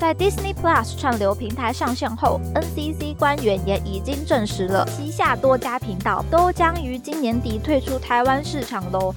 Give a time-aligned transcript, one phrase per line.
[0.00, 9.14] 在 Disney Plus 串流平台上线后，NCC 官员也已经证实了，旗下多家频道都将于今年底退出台湾市场喽。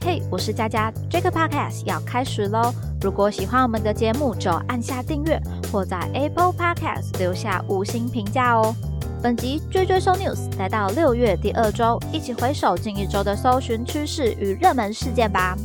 [0.00, 2.72] 嘿，我是佳佳，这个 Podcast 要开始喽！
[3.02, 5.38] 如果喜欢我们的节目，就按下订阅，
[5.70, 8.74] 或在 Apple Podcast 留下五星评价哦。
[9.22, 15.58] 本集追追搜 News 来到六月第二周，一起回首近一周的搜寻趋势与热门事件吧。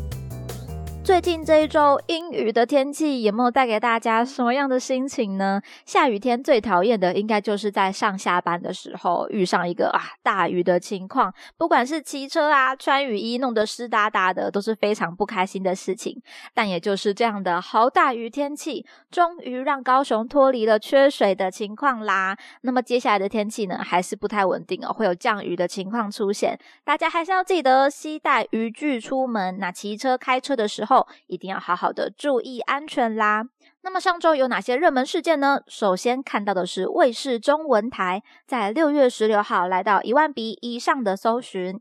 [1.07, 5.61] 最近这一周阴雨的天气有没有带给大家什么样的心情呢？
[5.85, 16.21] 下雨天最讨厌的应该就是在上下班的时候遇上一个啊大雨的情况，不管是骑车啊穿雨衣弄得湿哒哒的，都是非常不开心的事情。
[16.53, 22.37] 但也就是这样的好大雨天气，终于让高雄脱离了缺水的情况啦。
[22.63, 29.57] 那么接下来的天气呢，还是不太稳定哦，会有降雨的情况出现，大家还是要记得携带雨具出门。
[29.57, 30.96] 那骑车开车的时候。
[31.27, 33.43] 一定要好好的注意安全啦。
[33.81, 35.59] 那么上周有哪些热门事件呢？
[35.67, 41.79] 首先看到的是卫视中文台在六月十六号来到一万笔以上的搜寻。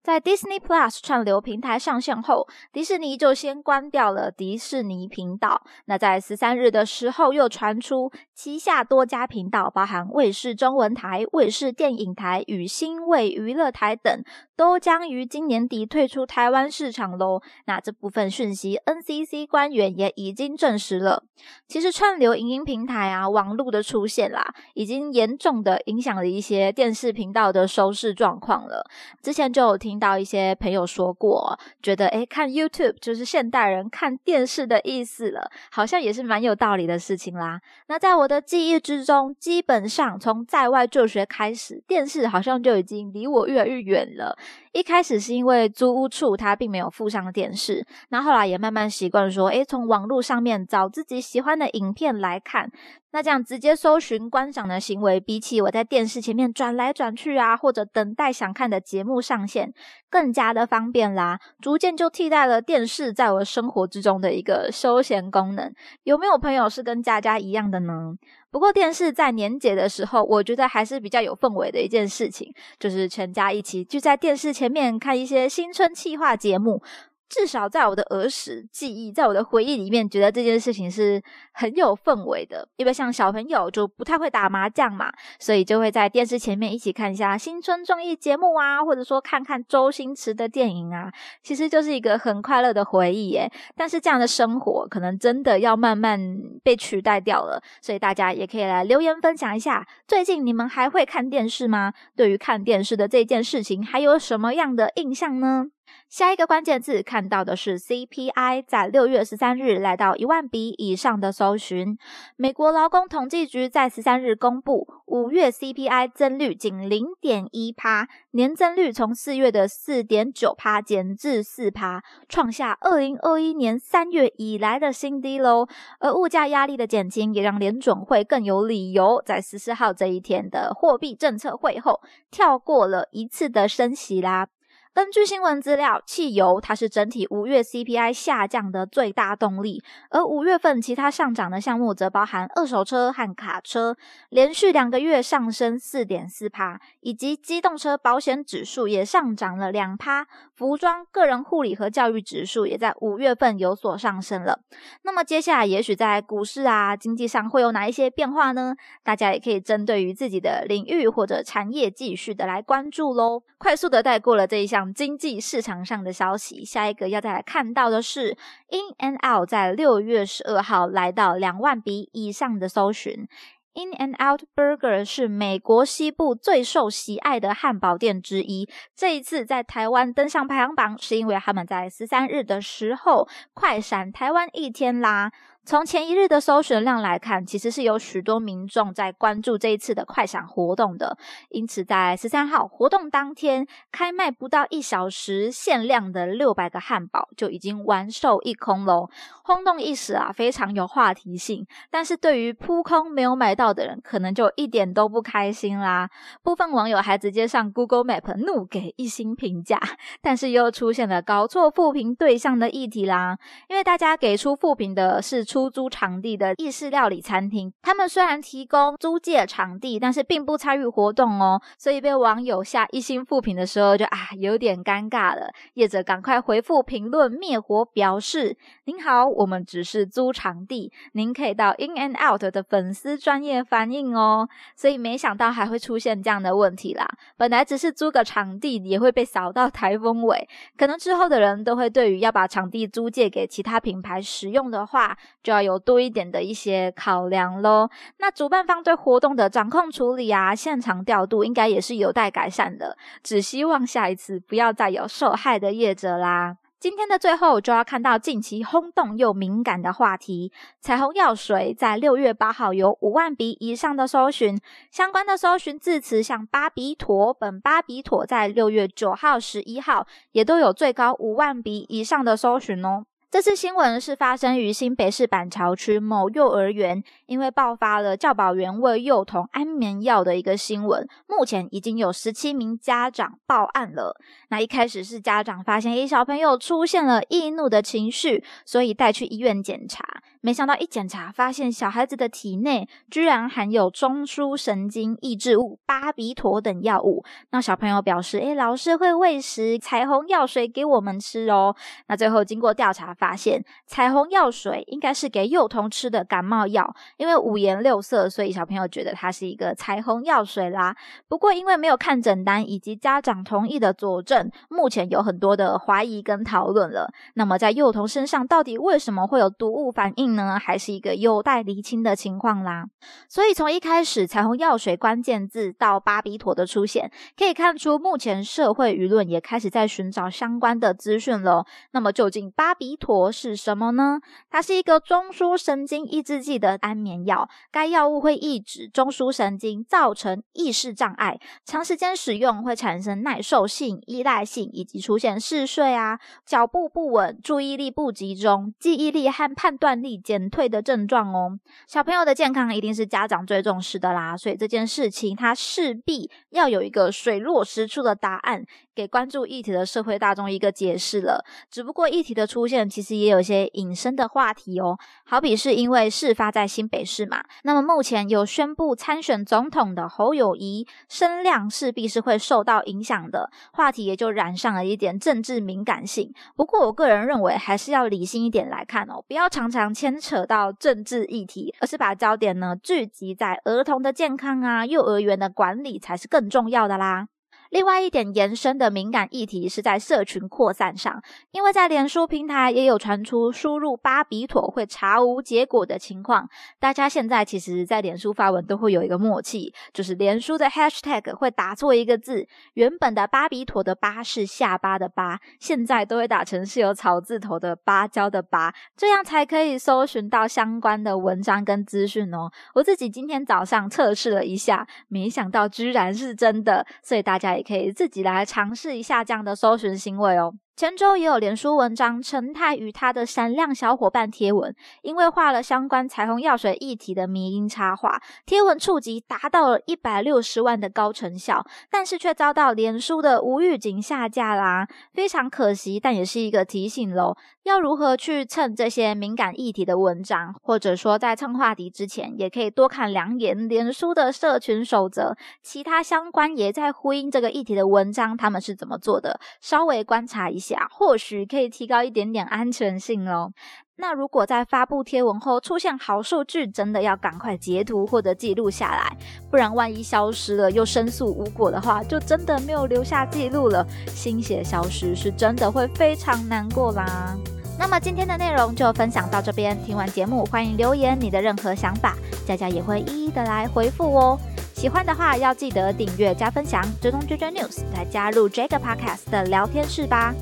[0.00, 5.62] 在 Disney Plus 串流平台上线后，迪士尼就先关掉了迪士尼频道。
[5.84, 14.22] 那在十三日的时候，又传出旗下多家频道，包含卫视中文台、卫视电影台与新卫娱乐台等，
[14.58, 17.40] 都将于今年底退出台湾市场喽。
[17.66, 21.22] 那这部分讯息，NCC 官员也已经证实了。
[21.68, 28.84] 其实串流影音平台啊，网络的出现啦，已经严重的影响了一些电视频道的收视状况了。
[29.22, 29.98] 之前就有听。
[29.98, 37.60] 到一些朋友说过，觉得诶看 YouTube 就是现代人看电视的意思了，好像也是蛮有道理的事情啦。
[37.88, 44.38] 那在我的记忆之中，基本上从在外就学开始，电视好像就已经离我越来越远了。
[44.72, 52.70] 一开始是因为租屋处它并没有附上电视，那后来也慢慢习惯说，诶从网络上面找自己喜欢的影片来看。
[53.10, 59.72] 那这样直接搜寻观赏的行为，比起我在电视前面转来转去啊，或者等待想看的节目上线，
[60.10, 61.40] 更加的方便啦。
[61.58, 65.72] 逐渐就替代了电视在我生活之中的一个休闲功能。
[66.02, 68.12] 有没有朋友是跟佳佳一样的呢？
[68.50, 76.82] 不过电视在年节的时候，我觉得还是比较有氛围的一件事情，就是全家一起聚在电视前面看一些新春气化节目。
[77.28, 81.22] 至少在我的儿时记忆，在我的回忆里面，觉得这件事情是
[81.52, 82.66] 很有氛围的。
[82.76, 91.12] 因为像小朋友就不太会打麻将嘛，所以就会在电视前面一起看一下新春综艺节目啊，或者说看看周星驰的电影啊，
[91.42, 93.50] 其实就是一个很快乐的回忆耶。
[93.76, 96.18] 但是这样的生活可能真的要慢慢
[96.62, 101.92] 被取代掉了，所以大家也可以来留言分享一下，最近你们还会看电视吗？
[102.16, 105.66] 对于看电视的这件事情，还有什么样的印象呢？
[106.08, 111.98] 下一个关键字看到的是 CPI，在六月十三日来到一万笔以上的搜寻。
[112.36, 125.66] 美国劳工统计局在十三日公布，五月 CPI 增率仅零点一趴，年增率从四月的四点九趴减至四趴，创下二零二一年三月以来的新低喽。
[126.00, 132.00] 而物价压力的减轻，也让联准会更有理由在十四号这一天的货币政策会后，
[132.30, 134.48] 跳过了一次的升息啦。
[134.94, 143.96] 根据新闻资料，汽油它是整体五月 CPI 下降的最大动力，而五月份其他上涨的项目则包含二手车和卡车，
[144.30, 150.26] 连续两个月上升四点四趴，以及机动车保险指数也上涨了两趴，
[150.56, 154.60] 服装、个人护理和教育指数也在五月份有所上升了。
[155.02, 158.74] 那么接下来，也许在股市啊经济上会有哪一些变化呢？
[159.04, 163.44] 大家也可以针对于自己的领域或者产业继续的来关注喽。
[163.58, 164.77] 快速的带过了这一项。
[164.92, 168.36] 经济市场上的消息，下一个要再来看到的是
[168.70, 173.28] ，In and Out 在六月十二号来到两万笔以上的搜寻。
[173.74, 185.30] In and Out Burger 是美国西部最受喜爱的汉堡店之一，这一次在台湾登上排行榜，是因为他们在十三日的时候快闪台湾一天啦。
[185.68, 191.18] 从前一日的搜寻量来看，其实是有许多民众在关注这一次的快闪活动的。
[191.50, 199.10] 因此，在十三号活动当天，开卖不到一小时，限量的六百个汉堡就已经完售一空喽，
[199.44, 201.66] 轰动一时啊，非常有话题性。
[201.90, 206.08] 但是对于扑空没有买到的人，可能就一点都不开心啦。
[206.42, 209.78] 部分网友还直接上 Google Map 怒给一星评价，
[210.22, 213.36] 但是又出现了搞错复评对象的议题啦。
[213.68, 225.50] 因为大家给出复评的是出出租场地的意式料理餐厅，他们虽然提供租借场地，但是并不参与活动哦，所以被网友下一星复评的时候就啊有点尴尬了。
[225.74, 234.48] 业者赶快回复评论灭火，表示您好，我们只是租场地，您可以到 In and Out 的粉丝专业反映哦。
[234.76, 237.04] 所以没想到还会出现这样的问题啦，
[237.36, 245.18] 本来只是租个场地，也会被扫到台风尾，可能之后的人都会对于要把场地租借给其他品牌使用的话，
[245.48, 247.88] 就要有多一点的一些考量喽。
[248.18, 252.98] 那主办方对活动的掌控处理啊，现场调度应该也是有待改善的。
[253.22, 256.58] 只希望下一次不要再有受害的业者啦。
[256.78, 260.52] 今天的最后就要看到近期轰动又敏感的话题：
[260.82, 264.60] 彩虹药水在六月八号有五万笔以上的搜寻，
[264.90, 273.06] 相关的搜寻字词像巴比妥，本巴比妥在六月九号、十一号也都有最高五万笔以上的搜寻哦。
[273.30, 284.16] 这次新闻是发生于新北市板桥区某幼儿园，因为爆发了教保员喂幼童安眠药的一个新闻，目前已经有十七名家长报案了。
[284.48, 290.02] 那一开始是家长发现一小朋友出现了易怒的情绪，所以带去医院检查。
[290.40, 297.24] 没想到一检查，发现小孩子的体内居然含有中枢神经抑制物巴比妥等药物。
[297.50, 301.74] 那小朋友表示：“诶，老师会喂食彩虹药水给我们吃哦。”
[302.06, 310.96] 那最后经过调查，发现彩虹药水应该是给幼童吃的感冒药，因为五颜六色，所以小朋友觉得它是一个彩虹药水啦。
[311.26, 317.12] 不过因为没有看诊单以及家长同意的佐证，目前有很多的怀疑跟讨论了。
[317.34, 320.27] 那么在幼童身上，到底为什么会有毒物反应？
[320.34, 322.86] 呢，还是一个有待厘清的情况啦。
[323.28, 331.64] 所以从一开始彩虹药水关键字到巴比妥的出现，可以看出目前社会舆论也开始在寻找相关的资讯了。
[331.92, 334.20] 那么究竟巴比妥是什么呢？
[334.50, 350.17] 它是一个中枢神经抑制剂的安眠药，该药物会抑制中枢神经，造成意识障碍，长时间使用会产生耐受性、依赖性，以及出现嗜睡啊、脚步不稳、注意力不集中、记忆力和判断力。
[350.18, 358.64] 减退的症状哦，小朋友的健康一定是家长最重视的啦，所以这件事情它势必要有一个水落石出的答案。
[358.98, 376.34] 给关注议题的社会大众一个解释了，只不过议题的出现其实也有些隐身的话题哦，好比是因为事发在新北市嘛，那么目前有宣布参选总统的侯友谊声量势必是会受到影响的，话题也就染上了一点政治敏感性。
[376.56, 387.28] 不过我个人认为还是要理性一点来看哦，不要常常牵扯到政治议题，而是把焦点呢聚集在儿童的健康啊、幼儿园的管理才是更重要的啦。
[387.70, 396.48] 另外一点延伸的敏感议题是在社群扩散上，因为在脸书平台也有传出输入巴比妥会查无结果的情况。
[396.80, 412.50] 大家现在其实，在脸书发文都会有一个默契，就是脸书的 hashtag 会打错一个字，原本的巴比妥的巴是下巴的巴，现在都会打成是有草字头的芭蕉的芭，这样才可以搜寻到相关的文章跟资讯哦。
[412.74, 417.57] 我自己今天早上测试了一下，没想到居然是真的，所以大家。
[417.58, 420.54] 也可以自己来尝试一下这样的搜寻行为哦。
[420.78, 424.72] 前周也有连书文章，陈太与他的闪亮小伙伴贴文，
[425.02, 450.67] 因为画了相关彩虹药水议题的迷音插画，贴文触及达到了一百六十万的高成效，但是却遭到连书的无预警下架啦，非常可惜，但也是一个提醒喽，要如何去蹭这些敏感议题的文章，或者说在蹭话题之前，也可以多看两眼连书的社群守则，其他相关也在呼应这个议题的文章，他们是怎么做的，稍微观察一下。
[450.90, 453.52] 或许可以提高一点点安全性哦。
[454.00, 459.16] 那如果在发布贴文后出现好数据，真的要赶快截图或者记录下来，
[459.50, 467.36] 不然万一消失了又申诉无果的话，就真的没有留下记录了，心血消失是真的会非常难过啦。
[467.76, 474.38] 那么今天的内容就分享到这边，听完节目欢迎留言你的任何想法，佳佳也会一一的来回复哦。
[474.74, 480.32] 喜欢的话要记得订阅加分享，追踪追追 news 来加入 Jack Podcast 的聊天室吧。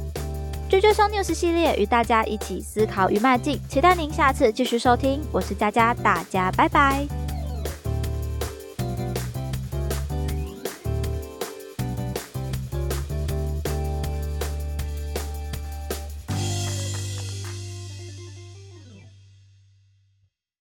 [0.68, 5.20] 追追搜 news 系列与大家一起思考与迈进，期待您下次继续收听。
[5.30, 7.25] 我是佳佳，大家拜拜。